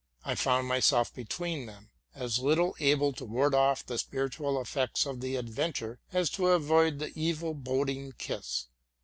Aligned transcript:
I 0.25 0.33
found 0.33 0.67
myself 0.67 1.13
between 1.13 1.67
them, 1.67 1.91
as 2.15 2.39
little 2.39 2.75
able 2.79 3.13
to 3.13 3.23
ward 3.23 3.53
off 3.53 3.85
the 3.85 3.99
spiritual 3.99 4.55
effeets 4.59 5.05
of 5.05 5.21
the 5.21 5.35
adventure 5.35 5.99
as 6.11 6.31
to 6.31 6.47
avoid 6.47 6.97
the 6.97 7.11
evil 7.15 7.53
boding 7.53 8.13
kiss. 8.17 8.65